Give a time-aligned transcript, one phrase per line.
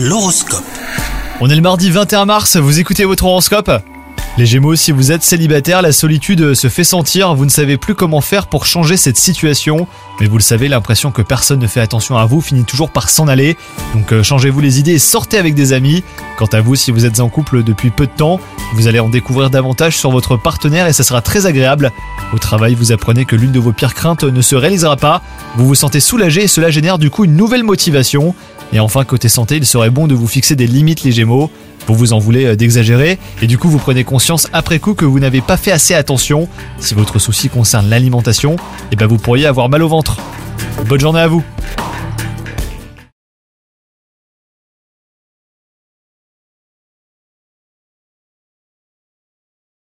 [0.00, 0.62] L'horoscope.
[1.40, 3.68] On est le mardi 21 mars, vous écoutez votre horoscope?
[4.36, 7.96] Les Gémeaux, si vous êtes célibataire, la solitude se fait sentir, vous ne savez plus
[7.96, 9.88] comment faire pour changer cette situation,
[10.20, 13.10] mais vous le savez, l'impression que personne ne fait attention à vous finit toujours par
[13.10, 13.56] s'en aller,
[13.92, 16.04] donc euh, changez-vous les idées et sortez avec des amis.
[16.38, 18.38] Quant à vous, si vous êtes en couple depuis peu de temps,
[18.74, 21.90] vous allez en découvrir davantage sur votre partenaire et ça sera très agréable.
[22.32, 25.22] Au travail, vous apprenez que l'une de vos pires craintes ne se réalisera pas,
[25.56, 28.36] vous vous sentez soulagé et cela génère du coup une nouvelle motivation.
[28.72, 31.50] Et enfin, côté santé, il serait bon de vous fixer des limites les Gémeaux.
[31.86, 35.06] Vous vous en voulez euh, d'exagérer et du coup vous prenez conscience après coup que
[35.06, 36.46] vous n'avez pas fait assez attention.
[36.78, 38.56] Si votre souci concerne l'alimentation,
[38.92, 40.18] eh ben vous pourriez avoir mal au ventre.
[40.86, 41.42] Bonne journée à vous